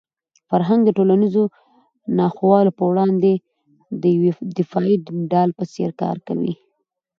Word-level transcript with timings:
فرهنګ 0.49 0.81
د 0.85 0.89
ټولنیزو 0.97 1.43
ناخوالو 2.19 2.75
په 2.77 2.83
وړاندې 2.91 3.31
د 4.01 4.03
یوې 4.15 4.31
دفاعي 4.57 4.95
ډال 5.31 5.49
په 5.57 5.63
څېر 5.73 5.89
کار 6.01 6.17
کوي. 6.27 6.53